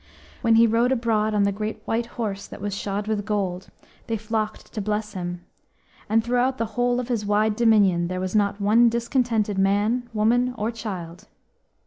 [0.41, 3.67] When he rode abroad on the great white horse that was shod with gold,
[4.07, 5.45] they flocked to bless him,
[6.09, 10.55] and throughout the whole of his wide dominion there was not one discontented man, woman,
[10.57, 11.27] or child.